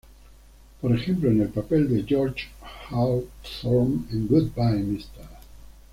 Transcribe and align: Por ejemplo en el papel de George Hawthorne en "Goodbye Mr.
Por 0.81 0.95
ejemplo 0.95 1.29
en 1.29 1.41
el 1.41 1.49
papel 1.49 1.87
de 1.87 2.01
George 2.03 2.47
Hawthorne 2.89 4.01
en 4.09 4.27
"Goodbye 4.27 4.81
Mr. 4.83 5.29